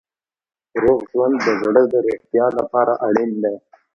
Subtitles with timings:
[0.83, 3.55] روغ ژوند د زړه د روغتیا لپاره اړین دی.